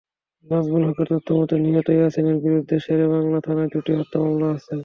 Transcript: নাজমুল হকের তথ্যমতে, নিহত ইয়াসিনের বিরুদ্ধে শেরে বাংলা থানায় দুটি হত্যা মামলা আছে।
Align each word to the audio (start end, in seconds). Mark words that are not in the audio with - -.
নাজমুল 0.45 0.83
হকের 0.87 1.07
তথ্যমতে, 1.11 1.55
নিহত 1.57 1.87
ইয়াসিনের 1.91 2.37
বিরুদ্ধে 2.45 2.75
শেরে 2.85 3.05
বাংলা 3.13 3.39
থানায় 3.45 3.69
দুটি 3.73 3.91
হত্যা 3.97 4.17
মামলা 4.23 4.47
আছে। 4.55 4.73